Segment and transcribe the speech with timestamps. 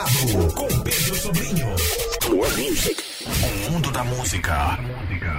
[0.00, 1.66] Com Pedro Sobrinho.
[2.30, 4.78] O mundo da música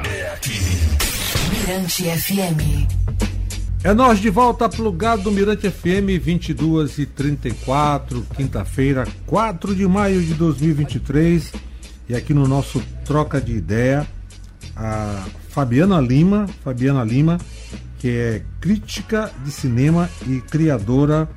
[0.07, 0.59] é aqui.
[1.49, 2.87] Mirante FM.
[3.83, 10.21] É nós de volta plugado do Mirante FM 22 e 34, quinta-feira, 4 de maio
[10.21, 11.51] de 2023.
[12.07, 14.07] E aqui no nosso troca de ideia,
[14.75, 17.39] a Fabiana Lima, Fabiana Lima,
[17.97, 21.27] que é crítica de cinema e criadora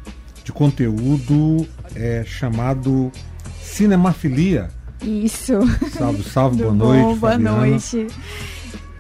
[0.45, 1.67] de conteúdo
[1.97, 3.11] é, chamado
[3.61, 4.69] Cinemafilia.
[5.03, 5.55] Isso.
[5.97, 7.03] Salve, salve, boa noite.
[7.03, 7.17] bom?
[7.17, 7.57] Boa Fabiana.
[7.57, 8.07] noite.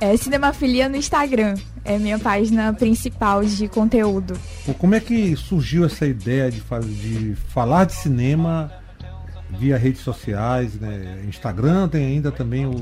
[0.00, 1.54] É Cinemafilia no Instagram.
[1.84, 4.34] É minha página principal de conteúdo.
[4.78, 8.72] Como é que surgiu essa ideia de, faz- de falar de cinema
[9.58, 11.22] via redes sociais, né?
[11.28, 12.74] Instagram tem ainda também o.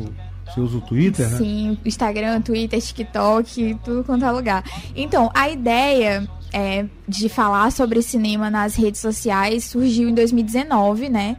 [0.46, 1.38] Você usa o Twitter, né?
[1.38, 4.64] Sim, Instagram, Twitter, TikTok, tudo quanto é lugar.
[4.94, 11.36] Então, a ideia é, de falar sobre cinema nas redes sociais surgiu em 2019, né?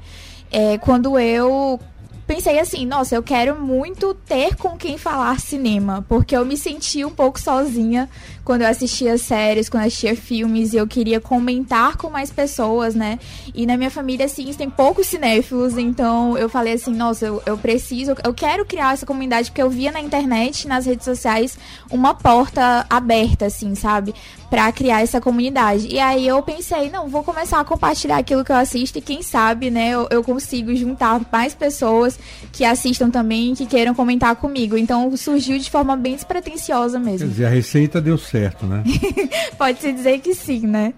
[0.51, 1.79] É, quando eu
[2.25, 7.03] pensei assim, nossa, eu quero muito ter com quem falar cinema, porque eu me senti
[7.03, 8.09] um pouco sozinha
[8.43, 12.95] quando eu assistia séries, quando eu assistia filmes, e eu queria comentar com mais pessoas,
[12.95, 13.19] né?
[13.53, 17.57] E na minha família, assim, tem poucos cinéfilos, então eu falei assim, nossa, eu, eu
[17.57, 21.57] preciso, eu quero criar essa comunidade, porque eu via na internet, nas redes sociais,
[21.91, 24.13] uma porta aberta, assim, sabe?
[24.53, 25.87] Pra criar essa comunidade.
[25.87, 29.23] E aí eu pensei, não, vou começar a compartilhar aquilo que eu assisto e quem
[29.23, 32.19] sabe, né, eu, eu consigo juntar mais pessoas
[32.51, 34.77] que assistam também, que queiram comentar comigo.
[34.77, 37.27] Então surgiu de forma bem despretensiosa Quer mesmo.
[37.29, 38.83] dizer, a receita deu certo, né?
[39.57, 40.93] Pode-se dizer que sim, né?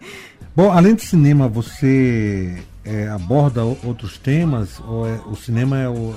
[0.53, 6.13] Bom, além de cinema, você é, aborda outros temas ou é- o cinema é o,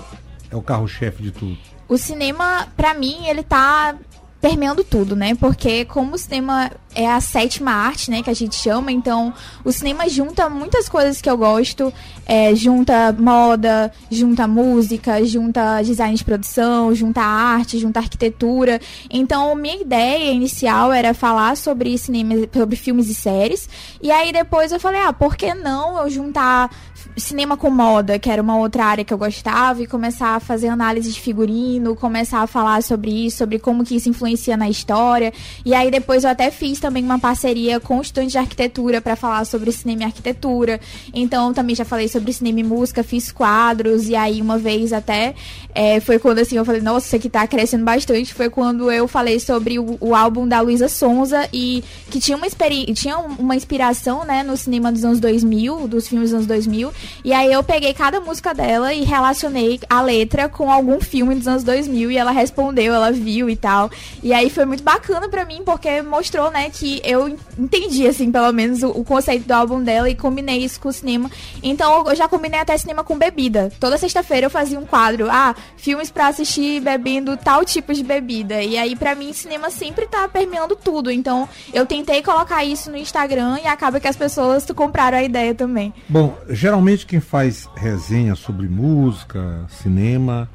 [0.51, 1.57] é o carro-chefe de tudo?
[1.89, 3.95] O cinema, pra mim, ele tá
[4.41, 5.35] permeando tudo, né?
[5.35, 9.33] Porque como o cinema é a sétima arte, né, que a gente chama, então
[9.65, 11.93] o cinema junta muitas coisas que eu gosto,
[12.27, 18.81] é, junta moda, junta música, junta design de produção, junta arte, junta arquitetura.
[19.11, 23.69] Então, minha ideia inicial era falar sobre cinema, sobre filmes e séries.
[24.03, 26.71] E aí depois eu falei, ah, por que não eu juntar
[27.21, 30.69] cinema com moda, que era uma outra área que eu gostava, e começar a fazer
[30.69, 35.33] análise de figurino, começar a falar sobre isso, sobre como que isso influencia na história.
[35.65, 39.17] E aí depois eu até fiz também uma parceria com o estudante de arquitetura para
[39.17, 40.81] falar sobre cinema e arquitetura.
[41.13, 45.35] Então também já falei sobre cinema e música, fiz quadros, e aí uma vez até
[45.75, 48.33] é, foi quando assim eu falei, nossa, isso aqui tá crescendo bastante.
[48.35, 52.47] Foi quando eu falei sobre o, o álbum da Luísa Sonza e que tinha uma,
[52.95, 56.91] tinha um- uma inspiração, né, no cinema dos anos 2000, dos filmes dos anos 2000.
[57.25, 61.47] E aí eu peguei cada música dela e relacionei a letra com algum filme dos
[61.47, 63.91] anos 2000 e ela respondeu, ela viu e tal.
[64.23, 68.53] E aí foi muito bacana pra mim porque mostrou, né, que eu entendi assim, pelo
[68.53, 71.31] menos o, o conceito do álbum dela e combinei isso com o cinema.
[71.63, 73.71] Então eu já combinei até cinema com bebida.
[73.79, 78.63] Toda sexta-feira eu fazia um quadro, ah, filmes pra assistir bebendo tal tipo de bebida.
[78.63, 81.11] E aí pra mim cinema sempre tá permeando tudo.
[81.11, 85.55] Então eu tentei colocar isso no Instagram e acaba que as pessoas compraram a ideia
[85.55, 85.93] também.
[86.09, 90.49] Bom, geralmente quem faz resenha sobre música, cinema,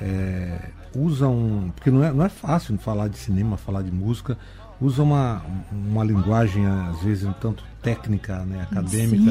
[0.00, 0.58] é,
[0.94, 1.70] usa um.
[1.74, 4.36] Porque não é, não é fácil falar de cinema, falar de música,
[4.80, 5.42] usa uma,
[5.72, 9.30] uma linguagem, às vezes, um tanto técnica, né, acadêmica.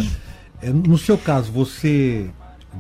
[0.62, 2.30] É, no seu caso, você,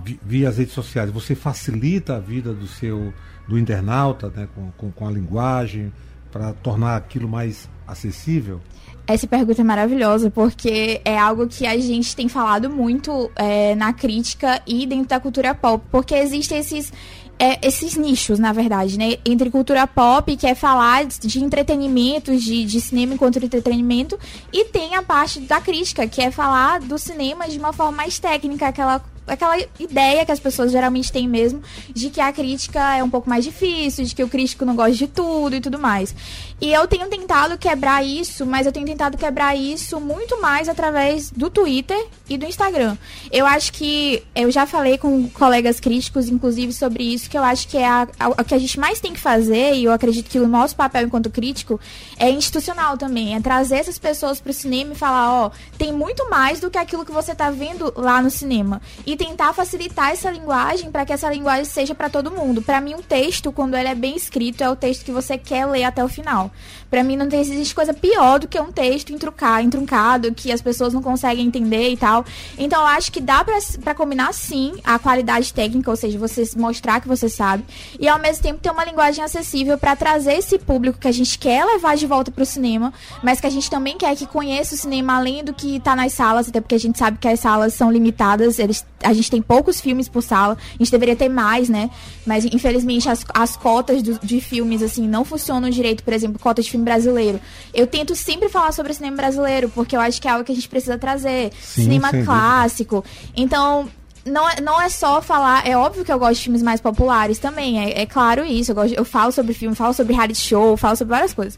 [0.03, 3.13] vi- via as redes sociais, você facilita a vida do seu
[3.47, 5.91] do internauta né, com, com, com a linguagem
[6.31, 8.61] para tornar aquilo mais acessível?
[9.09, 13.91] Essa pergunta é maravilhosa, porque é algo que a gente tem falado muito é, na
[13.91, 16.93] crítica e dentro da cultura pop, porque existem esses.
[17.39, 19.15] é, esses nichos, na verdade, né?
[19.25, 24.19] Entre cultura pop, que é falar de entretenimento, de, de cinema enquanto entretenimento,
[24.53, 28.19] e tem a parte da crítica, que é falar do cinema de uma forma mais
[28.19, 31.61] técnica, aquela aquela ideia que as pessoas geralmente têm mesmo
[31.93, 34.93] de que a crítica é um pouco mais difícil, de que o crítico não gosta
[34.93, 36.15] de tudo e tudo mais.
[36.61, 41.31] E eu tenho tentado quebrar isso, mas eu tenho tentado quebrar isso muito mais através
[41.31, 41.97] do Twitter
[42.29, 42.97] e do Instagram.
[43.31, 47.65] Eu acho que eu já falei com colegas críticos, inclusive, sobre isso, que eu acho
[47.67, 50.29] que é a, a- o que a gente mais tem que fazer, e eu acredito
[50.29, 51.79] que o nosso papel enquanto crítico
[52.17, 56.59] é institucional também, é trazer essas pessoas pro cinema e falar, ó, tem muito mais
[56.59, 58.81] do que aquilo que você tá vendo lá no cinema.
[59.05, 62.61] E tentar facilitar essa linguagem para que essa linguagem seja para todo mundo.
[62.61, 65.65] Para mim, um texto, quando ele é bem escrito, é o texto que você quer
[65.65, 66.48] ler até o final.
[66.89, 70.61] Para mim, não tem- existe coisa pior do que um texto entrucar, entruncado, que as
[70.61, 72.25] pessoas não conseguem entender e tal.
[72.57, 73.45] Então, eu acho que dá
[73.83, 77.63] pra combinar, sim, a qualidade técnica, ou seja, você mostrar que você sabe,
[77.99, 81.37] e ao mesmo tempo ter uma linguagem acessível para trazer esse público que a gente
[81.37, 82.91] quer levar de volta pro cinema,
[83.21, 86.13] mas que a gente também quer que conheça o cinema além do que tá nas
[86.13, 89.41] salas, até porque a gente sabe que as salas são limitadas, eles a gente tem
[89.41, 91.89] poucos filmes por sala, a gente deveria ter mais, né?
[92.25, 96.61] Mas infelizmente as, as cotas do, de filmes, assim, não funcionam direito, por exemplo, cota
[96.61, 97.39] de filme brasileiro.
[97.73, 100.55] Eu tento sempre falar sobre cinema brasileiro, porque eu acho que é algo que a
[100.55, 101.51] gente precisa trazer.
[101.61, 103.03] Sim, cinema clássico.
[103.35, 103.89] Então,
[104.25, 105.67] não, é- não é só falar.
[105.67, 107.79] É óbvio que eu gosto de filmes mais populares também.
[107.79, 108.71] É, é claro isso.
[108.71, 111.57] Eu, gosto, eu falo sobre filme, falo sobre reality show, falo sobre várias coisas.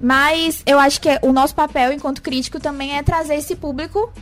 [0.00, 4.12] Mas eu acho que o nosso papel enquanto crítico também é trazer esse público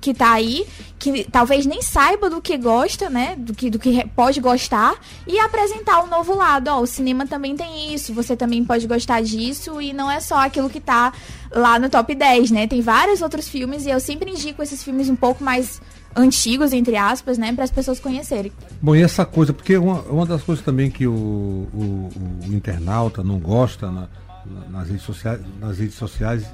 [0.00, 0.66] que tá aí,
[0.98, 3.34] que talvez nem saiba do que gosta, né?
[3.38, 4.94] Do que, do que pode gostar,
[5.26, 6.68] e apresentar um novo lado.
[6.68, 10.36] Ó, o cinema também tem isso, você também pode gostar disso, e não é só
[10.44, 11.12] aquilo que tá
[11.52, 12.66] lá no top 10, né?
[12.66, 15.80] Tem vários outros filmes, e eu sempre indico esses filmes um pouco mais
[16.14, 17.52] antigos, entre aspas, né?
[17.52, 18.50] Para as pessoas conhecerem.
[18.82, 22.08] Bom, e essa coisa, porque uma, uma das coisas também que o, o,
[22.48, 24.08] o internauta não gosta na-
[24.44, 26.44] na- nas, redes sociais, nas redes sociais,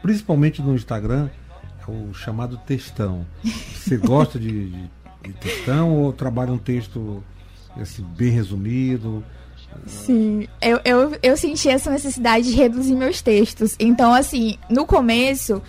[0.00, 1.28] principalmente no Instagram,
[1.90, 3.26] o chamado textão.
[3.74, 4.90] Você gosta de, de,
[5.22, 7.22] de textão ou trabalha um texto
[7.76, 9.24] assim, bem resumido?
[9.86, 13.74] Sim, eu, eu, eu senti essa necessidade de reduzir meus textos.
[13.78, 15.62] Então, assim, no começo,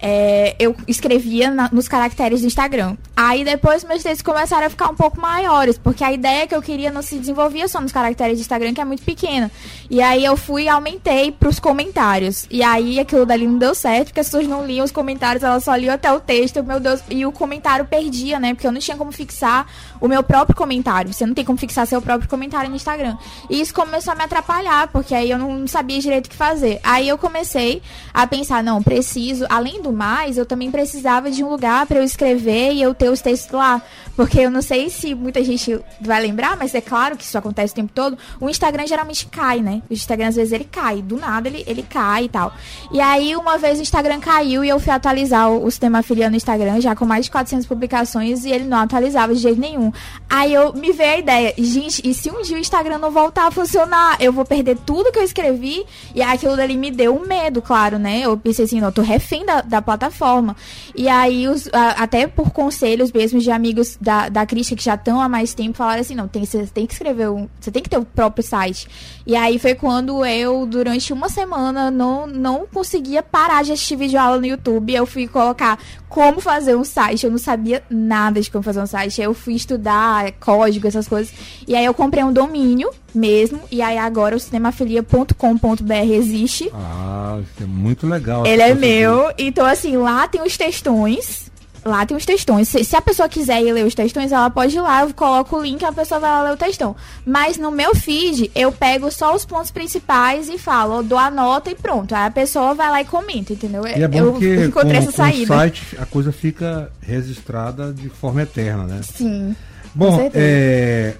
[0.00, 2.96] é, eu escrevia na- nos caracteres do Instagram.
[3.16, 6.62] Aí depois meus textos começaram a ficar um pouco maiores, porque a ideia que eu
[6.62, 9.50] queria não se desenvolvia só nos caracteres do Instagram, que é muito pequena.
[9.90, 12.46] E aí eu fui e aumentei pros comentários.
[12.50, 15.64] E aí aquilo dali não deu certo, porque as pessoas não liam os comentários, elas
[15.64, 17.02] só liam até o texto, meu Deus.
[17.10, 18.54] E o comentário perdia, né?
[18.54, 19.66] Porque eu não tinha como fixar
[20.00, 21.12] o meu próprio comentário.
[21.12, 23.16] Você não tem como fixar seu próprio comentário no Instagram.
[23.48, 26.80] E isso começou a me atrapalhar, porque aí eu não sabia direito o que fazer.
[26.82, 27.82] Aí eu comecei
[28.14, 32.04] a pensar, não, preciso, além do mais, eu também precisava de um lugar para eu
[32.04, 33.82] escrever e eu ter os textos lá.
[34.16, 37.72] Porque eu não sei se muita gente vai lembrar, mas é claro que isso acontece
[37.72, 38.18] o tempo todo.
[38.40, 39.82] O Instagram geralmente cai, né?
[39.88, 42.52] O Instagram às vezes ele cai, do nada ele, ele cai e tal.
[42.92, 46.30] E aí uma vez o Instagram caiu e eu fui atualizar o, o sistema afiliado
[46.30, 49.92] no Instagram, já com mais de 400 publicações, e ele não atualizava de jeito nenhum.
[50.28, 53.46] Aí eu me veio a ideia, gente, e se um dia o Instagram não voltar
[53.46, 55.84] a funcionar, eu vou perder tudo que eu escrevi?
[56.14, 58.20] E aquilo dali me deu um medo, claro, né?
[58.20, 60.54] Eu pensei assim, não, eu tô refém da, da plataforma.
[60.94, 64.94] E aí, os, a- até por conselhos mesmo de amigos da, da crítica que já
[64.94, 67.48] estão há mais tempo, falaram assim, não, tem, você tem que escrever um.
[67.60, 68.86] Você tem que ter o próprio site.
[69.26, 74.18] E aí foi quando eu, durante uma semana, não, não conseguia parar de assistir vídeo
[74.20, 74.92] aula no YouTube.
[74.94, 75.78] Eu fui colocar
[76.08, 77.24] como fazer um site.
[77.24, 79.20] Eu não sabia nada de como fazer um site.
[79.20, 81.32] Eu fui estudar código, essas coisas.
[81.66, 83.60] E aí eu comprei um domínio mesmo.
[83.70, 86.70] E aí agora o cinemafilia.com.br existe.
[86.74, 88.44] Ah, isso é muito legal.
[88.46, 89.32] Ele é meu.
[89.38, 91.50] Então, assim, lá tem os textões.
[91.82, 92.68] Lá tem os textões.
[92.68, 95.56] Se, se a pessoa quiser ir ler os textões, ela pode ir lá, eu coloco
[95.56, 96.94] o link, a pessoa vai lá ler o textão.
[97.24, 101.30] Mas no meu feed, eu pego só os pontos principais e falo, eu dou a
[101.30, 102.14] nota e pronto.
[102.14, 103.86] Aí a pessoa vai lá e comenta, entendeu?
[103.86, 105.54] E é bom eu porque encontrei com, essa com saída.
[105.54, 109.00] o site a coisa fica registrada de forma eterna, né?
[109.02, 109.56] Sim.
[109.94, 111.14] Bom, é,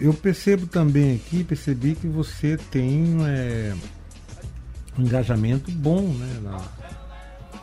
[0.00, 3.74] eu percebo também aqui, percebi que você tem é,
[4.98, 6.38] um engajamento bom, né?
[6.42, 6.80] na-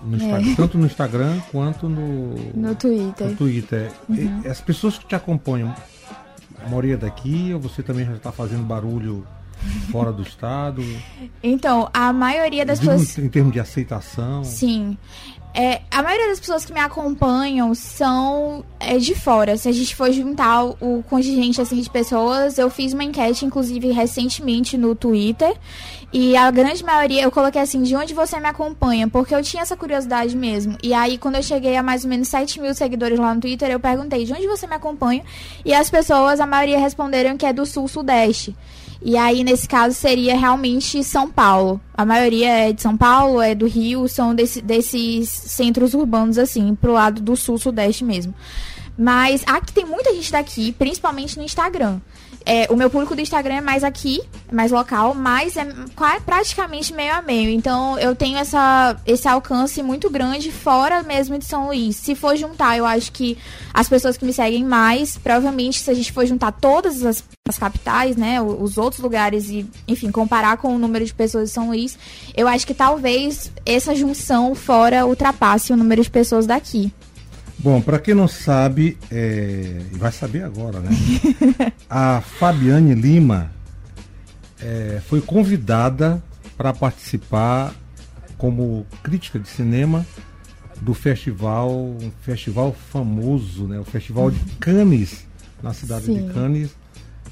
[0.04, 2.52] no Instagram, Tanto no Instagram quanto no, É.
[2.56, 3.26] No Twitter.
[3.28, 3.32] Uhum.
[3.32, 3.92] no Twitter.
[4.10, 5.74] E as pessoas que te acompanham,
[6.64, 9.26] a maioria daqui, ou você também já está fazendo barulho
[9.92, 10.84] fora do estado?
[11.44, 13.18] Então, a maioria das pessoas.
[13.18, 14.44] em termos de aceitação.
[14.44, 14.98] Sim.
[15.60, 19.58] É, a maioria das pessoas que me acompanham são é, de fora.
[19.58, 23.92] Se a gente for juntar o, contingente assim, de pessoas, eu fiz uma enquete, inclusive,
[23.92, 25.58] recentemente no Twitter.
[26.14, 29.08] E a grande maioria, eu coloquei assim, de onde você me acompanha?
[29.08, 30.78] Porque eu tinha essa curiosidade mesmo.
[30.84, 33.72] E aí, quando eu cheguei a mais ou menos 7 mil seguidores lá no Twitter,
[33.72, 35.24] eu perguntei, de onde você me acompanha?
[35.66, 38.56] E as pessoas, a maioria responderam que é do sul-sudeste.
[39.02, 41.80] E aí, nesse caso, seria realmente São Paulo.
[41.94, 46.74] A maioria é de São Paulo, é do Rio, são desse- desses centros urbanos, assim,
[46.76, 48.34] pro lado do sul-sudeste mesmo.
[48.98, 52.00] Mas aqui tem muita gente daqui, principalmente no Instagram.
[52.50, 55.68] É, o meu público do Instagram é mais aqui, mais local, mas é
[56.26, 57.50] praticamente meio a meio.
[57.50, 61.98] Então eu tenho essa, esse alcance muito grande fora mesmo de São Luís.
[61.98, 63.38] Se for juntar, eu acho que
[63.74, 67.58] as pessoas que me seguem mais, provavelmente se a gente for juntar todas as, as
[67.58, 71.68] capitais, né, os outros lugares e, enfim, comparar com o número de pessoas de São
[71.68, 72.00] Luís,
[72.34, 76.94] eu acho que talvez essa junção fora ultrapasse o número de pessoas daqui.
[77.60, 80.90] Bom, para quem não sabe, é, vai saber agora, né?
[81.90, 83.52] A Fabiane Lima
[84.62, 86.22] é, foi convidada
[86.56, 87.74] para participar
[88.38, 90.06] como crítica de cinema
[90.82, 93.80] do festival, um festival famoso, né?
[93.80, 95.26] O Festival de Cannes,
[95.62, 96.28] na cidade Sim.
[96.28, 96.70] de Cannes,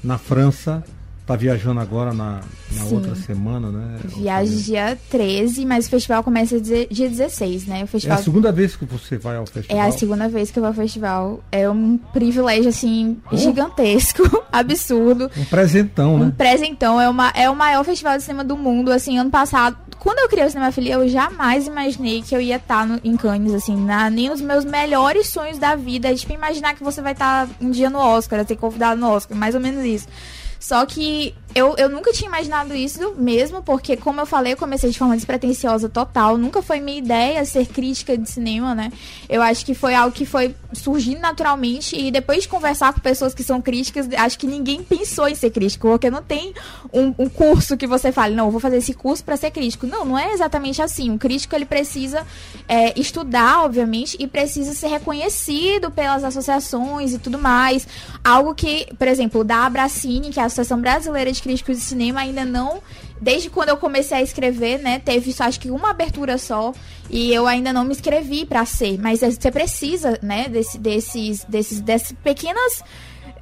[0.02, 0.82] na França,
[1.26, 2.40] Tá viajando agora na,
[2.70, 3.98] na outra semana, né?
[4.16, 7.78] Viagem dia 13, mas o festival começa dia dia 16, né?
[7.78, 9.88] O É a festival segunda vez que você vai ao É festival?
[9.88, 11.40] a segunda vez que eu vou ao festival.
[11.50, 15.28] É um privilégio, assim, gigantesco, absurdo.
[15.36, 16.32] Um presentão, Um né?
[16.38, 17.00] presentão.
[17.00, 18.92] É, uma, é o maior festival de cinema do mundo.
[18.92, 22.86] Assim, ano passado, quando eu criei o Cinemafilia, eu jamais imaginei que eu ia estar
[22.86, 26.08] no, em Cannes, assim, na, nem nos meus melhores sonhos da vida.
[26.08, 29.36] É tipo imaginar que você vai estar um dia no Oscar, ser convidado no Oscar,
[29.36, 30.06] mais ou menos isso.
[30.58, 34.90] Só que eu, eu nunca tinha imaginado isso mesmo, porque, como eu falei, eu comecei
[34.90, 36.36] de forma despretensiosa total.
[36.36, 38.92] Nunca foi minha ideia ser crítica de cinema, né?
[39.26, 41.96] Eu acho que foi algo que foi surgindo naturalmente.
[41.96, 45.48] E depois de conversar com pessoas que são críticas, acho que ninguém pensou em ser
[45.48, 46.52] crítico, porque não tem
[46.92, 49.86] um, um curso que você fale, não, vou fazer esse curso para ser crítico.
[49.86, 51.10] Não, não é exatamente assim.
[51.14, 52.26] O crítico ele precisa
[52.68, 57.88] é, estudar, obviamente, e precisa ser reconhecido pelas associações e tudo mais.
[58.22, 62.22] Algo que, por exemplo, da Abracine, que é a Associação Brasileira de Críticos de Cinema,
[62.22, 62.82] ainda não.
[63.20, 64.98] Desde quando eu comecei a escrever, né?
[64.98, 66.72] Teve só, acho que uma abertura só.
[67.08, 68.98] E eu ainda não me inscrevi para ser.
[68.98, 72.82] Mas você precisa, né, desse, desses, desses, dessas pequenas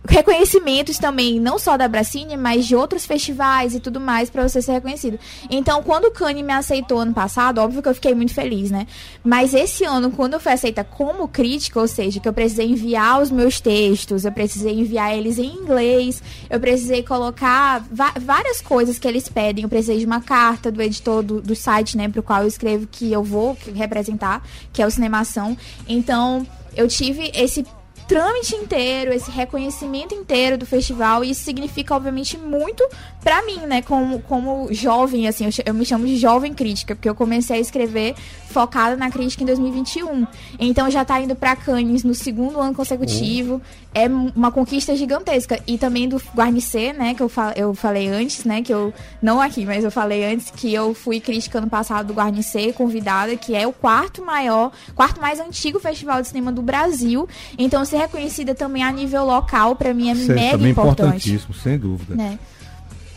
[0.07, 4.61] reconhecimentos também, não só da Bracine, mas de outros festivais e tudo mais para você
[4.61, 5.19] ser reconhecido.
[5.51, 8.87] Então, quando o Kanye me aceitou ano passado, óbvio que eu fiquei muito feliz, né?
[9.23, 13.23] Mas esse ano, quando eu fui aceita como crítica, ou seja, que eu precisei enviar
[13.23, 17.85] os meus textos, eu precisei enviar eles em inglês, eu precisei colocar
[18.21, 21.97] várias coisas que eles pedem, eu precisei de uma carta do editor do, do site,
[21.97, 24.43] né, pro qual eu escrevo que eu vou representar,
[24.73, 25.57] que é o Cinemação.
[25.89, 26.47] Então,
[26.77, 27.65] eu tive esse
[28.07, 32.87] trâmite inteiro, esse reconhecimento inteiro do festival, e isso significa, obviamente, muito
[33.23, 33.81] pra mim, né?
[33.83, 37.61] Como, como jovem, assim, eu, eu me chamo de jovem crítica, porque eu comecei a
[37.61, 38.15] escrever
[38.49, 40.27] focada na crítica em 2021.
[40.61, 43.61] Então já tá indo pra Cannes no segundo ano consecutivo.
[43.93, 45.59] É m- uma conquista gigantesca.
[45.67, 47.15] E também do Guarnicê, né?
[47.15, 48.63] Que eu, fa eu falei antes, né?
[48.63, 48.93] Que eu.
[49.23, 53.35] Não aqui, mas eu falei antes que eu fui crítica ano passado do Guarnicê, convidada,
[53.37, 57.29] que é o quarto maior, quarto mais antigo festival de cinema do Brasil.
[57.59, 61.01] Então ser reconhecida também a nível local, pra mim, é Isso é mega também importante.
[61.03, 62.15] importantíssimo, sem dúvida.
[62.15, 62.39] Né?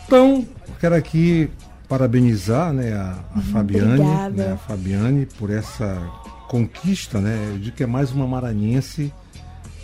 [0.06, 0.46] Então,
[0.80, 1.50] quero aqui
[1.88, 4.30] parabenizar né, a, a Fabiane, Uhum, obrigada.
[4.46, 6.00] né, a Fabiane por essa
[6.48, 7.50] conquista, né?
[7.52, 9.12] Eu digo que é mais uma maranhense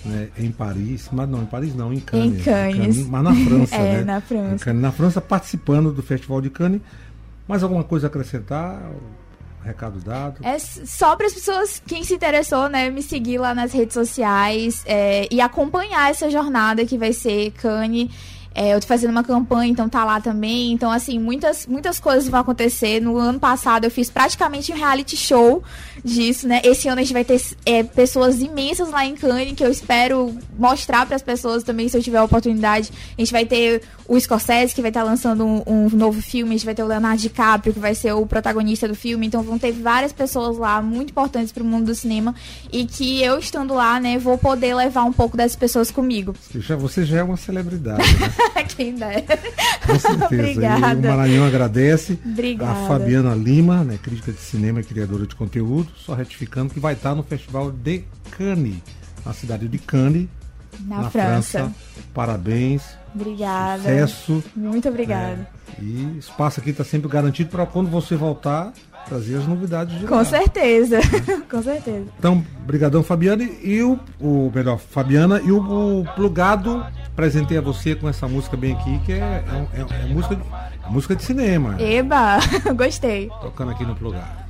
[0.05, 2.41] né, em Paris, mas não, em Paris não, em Cannes.
[2.41, 3.07] Em Cannes.
[3.07, 4.05] mas na França, É, né?
[4.05, 4.65] na Em França.
[4.65, 6.81] Cannes, na França, participando do Festival de Cannes.
[7.49, 8.81] Mais alguma coisa a acrescentar?
[9.65, 10.45] Recado dado?
[10.45, 14.83] É só para as pessoas, quem se interessou, né, me seguir lá nas redes sociais
[14.85, 18.11] é, e acompanhar essa jornada que vai ser Cane.
[18.55, 20.71] É, eu tô fazendo uma campanha, então tá lá também.
[20.73, 23.01] Então, assim, muitas, muitas coisas vão acontecer.
[23.01, 25.63] No ano passado eu fiz praticamente um reality show
[26.05, 26.61] disso, né?
[26.63, 30.33] Esse ano a gente vai ter é, pessoas imensas lá em Cannes que eu espero
[30.57, 32.93] mostrar para as pessoas também, se eu tiver a oportunidade.
[33.19, 36.55] A gente vai ter o Scorsese, que vai estar lançando um, um novo filme.
[36.55, 39.27] A gente vai ter o Leonardo DiCaprio, que vai ser o protagonista do filme.
[39.27, 42.35] Então vão ter várias pessoas lá muito importantes para o mundo do cinema.
[42.73, 46.35] E que eu estando lá, né, vou poder levar um pouco dessas pessoas comigo.
[46.55, 48.33] Já, você já é uma celebridade, né?
[48.77, 49.23] Quem dera.
[49.87, 50.25] Com certeza.
[50.27, 51.09] Obrigada.
[51.09, 52.19] E o Maranhão agradece.
[52.25, 52.73] Obrigada.
[52.73, 56.95] A Fabiana Lima, né, crítica de cinema e criadora de conteúdo, só retificando que vai
[56.95, 58.77] estar no Festival de Cannes,
[59.25, 60.29] na cidade de Cannes,
[60.81, 61.73] Na, França.
[62.13, 62.83] Parabéns,
[63.15, 63.79] Obrigada.
[63.83, 64.45] sucesso.
[64.57, 65.49] Muito obrigada.
[65.81, 68.73] E espaço aqui está sempre garantido para quando você voltar,
[69.07, 70.25] trazer as novidades de Com lá.
[70.25, 70.99] certeza.
[71.51, 72.07] Com certeza.
[72.19, 77.95] Então, brigadão Fabiana e o, o melhor, Fabiana e o, o plugado apresentei a você
[77.95, 81.23] com essa música bem aqui, que é, é, é- é música, de, é música de
[81.23, 82.39] cinema, Eba,
[82.77, 83.29] gostei.
[83.41, 84.45] tocando aqui no plugado.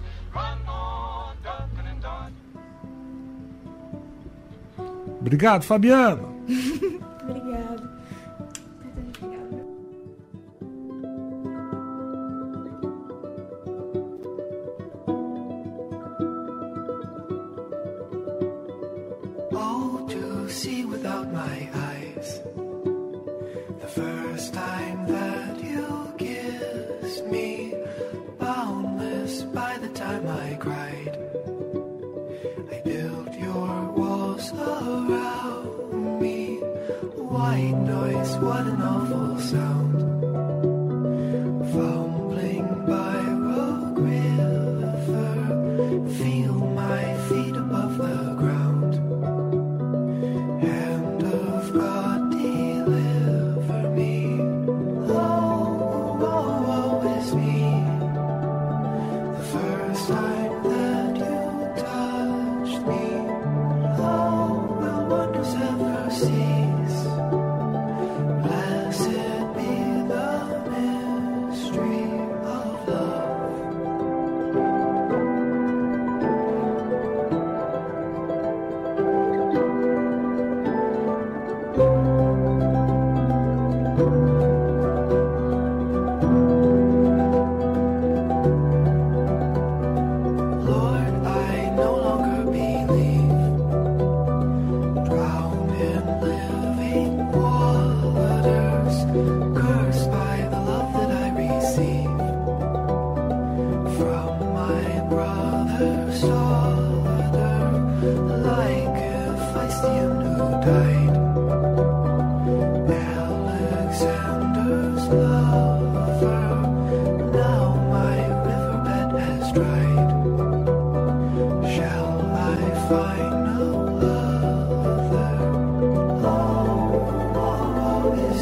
[5.21, 6.34] Obrigado, Fabiana.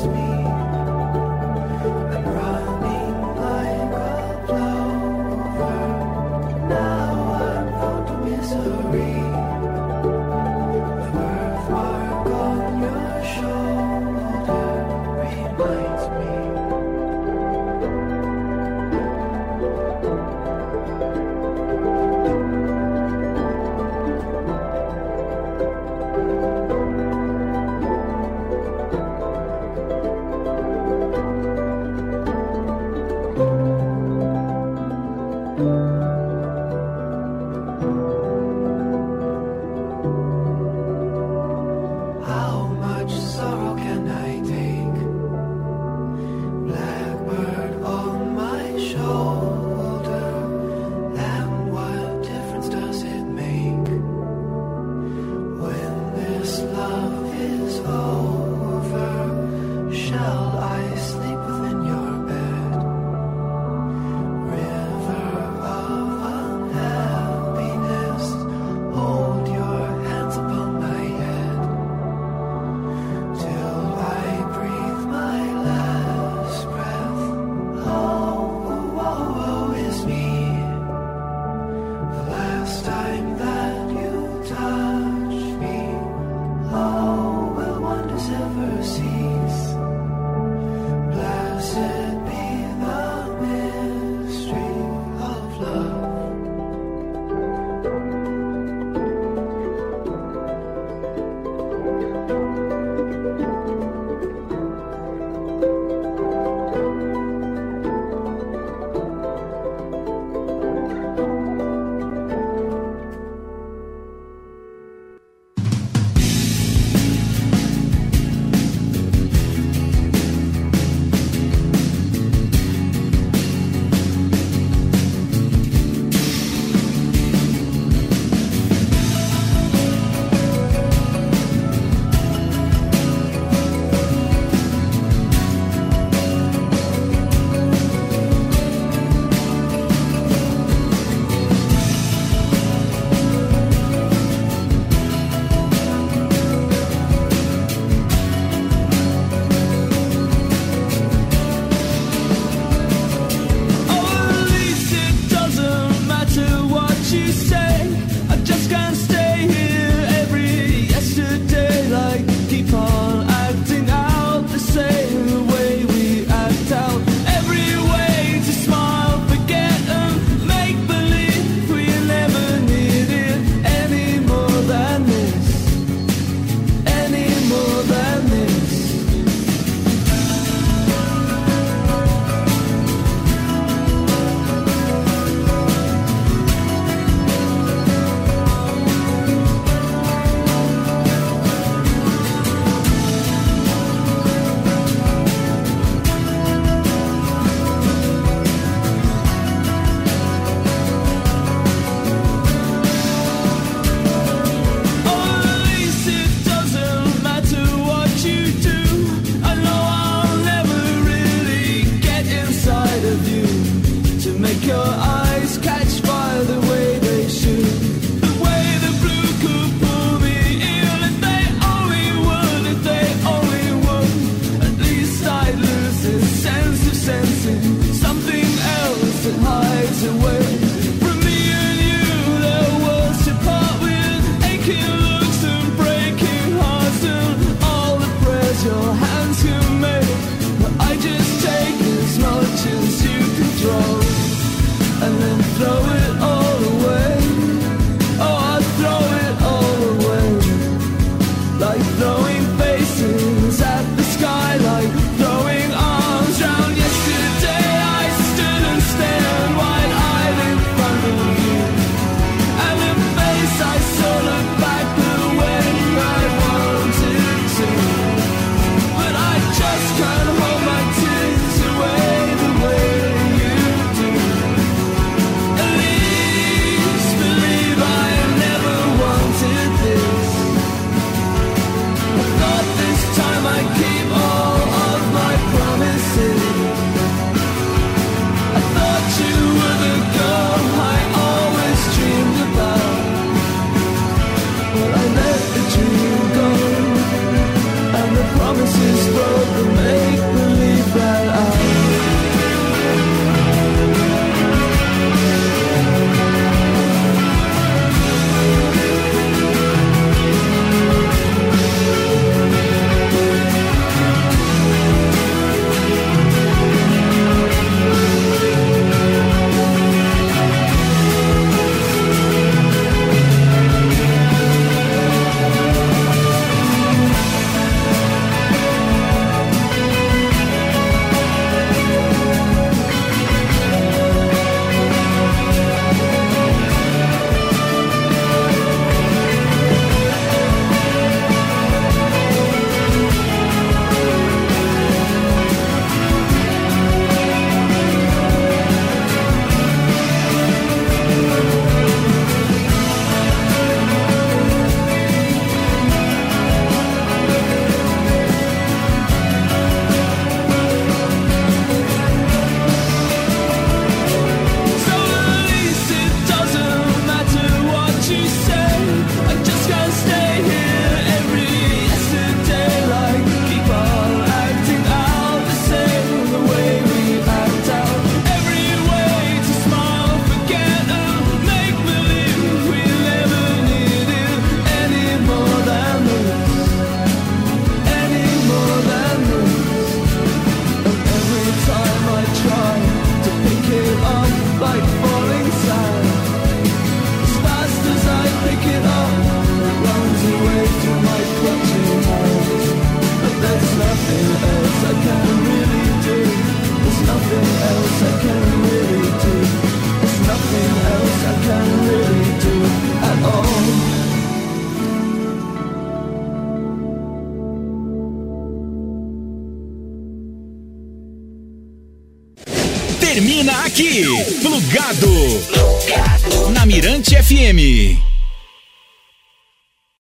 [0.01, 0.42] me.